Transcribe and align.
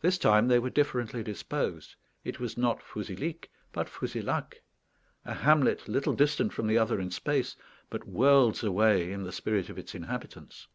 This 0.00 0.18
time 0.18 0.48
they 0.48 0.58
were 0.58 0.68
differently 0.68 1.22
disposed. 1.22 1.94
It 2.24 2.40
was 2.40 2.58
not 2.58 2.82
Fouzilhic, 2.82 3.52
but 3.70 3.88
Fouzilhac, 3.88 4.60
a 5.24 5.32
hamlet 5.32 5.86
little 5.86 6.12
distant 6.14 6.52
from 6.52 6.66
the 6.66 6.76
other 6.76 6.98
in 7.00 7.12
space, 7.12 7.54
but 7.88 8.04
worlds 8.04 8.64
away 8.64 9.12
in 9.12 9.22
the 9.22 9.30
spirit 9.30 9.70
of 9.70 9.78
its 9.78 9.94
inhabitants. 9.94 10.66